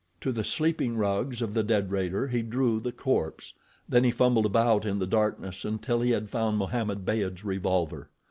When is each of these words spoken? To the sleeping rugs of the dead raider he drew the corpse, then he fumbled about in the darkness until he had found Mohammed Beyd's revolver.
To 0.21 0.31
the 0.31 0.43
sleeping 0.43 0.97
rugs 0.97 1.43
of 1.43 1.53
the 1.53 1.61
dead 1.61 1.91
raider 1.91 2.27
he 2.27 2.41
drew 2.41 2.79
the 2.79 2.91
corpse, 2.91 3.53
then 3.87 4.03
he 4.03 4.09
fumbled 4.09 4.47
about 4.47 4.83
in 4.83 4.97
the 4.97 5.05
darkness 5.05 5.63
until 5.63 6.01
he 6.01 6.09
had 6.09 6.27
found 6.27 6.57
Mohammed 6.57 7.05
Beyd's 7.05 7.45
revolver. 7.45 8.09